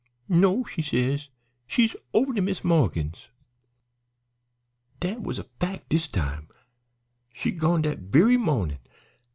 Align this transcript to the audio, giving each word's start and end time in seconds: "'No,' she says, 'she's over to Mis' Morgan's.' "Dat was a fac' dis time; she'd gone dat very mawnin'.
"'No,' 0.27 0.63
she 0.63 0.81
says, 0.81 1.29
'she's 1.67 1.95
over 2.11 2.33
to 2.33 2.41
Mis' 2.41 2.63
Morgan's.' 2.63 3.27
"Dat 4.99 5.21
was 5.21 5.37
a 5.37 5.43
fac' 5.59 5.87
dis 5.89 6.07
time; 6.07 6.47
she'd 7.31 7.59
gone 7.59 7.83
dat 7.83 7.99
very 7.99 8.35
mawnin'. 8.35 8.79